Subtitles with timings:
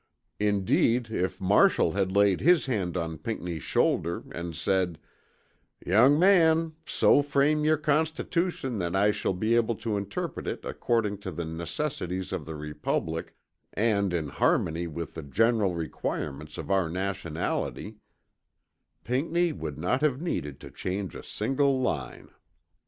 [0.39, 4.97] Indeed if Marshall had laid his hand on Pinckney's shoulder and said,
[5.85, 11.19] "Young man, so frame your constitution that I shall be able to interpret it according
[11.19, 13.35] to the necessities of the Republic
[13.73, 17.97] and in harmony with the general requirements of our nationality,"
[19.03, 22.29] Pinckney would not have needed to change a single line.